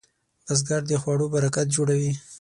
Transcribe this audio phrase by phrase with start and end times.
[0.45, 2.11] بزګر د خوړو برکت جوړوي